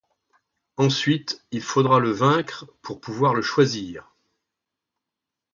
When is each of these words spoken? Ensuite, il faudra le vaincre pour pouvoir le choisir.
Ensuite, 0.77 1.45
il 1.51 1.61
faudra 1.61 1.99
le 1.99 2.09
vaincre 2.09 2.65
pour 2.81 2.99
pouvoir 2.99 3.35
le 3.35 3.43
choisir. 3.43 4.09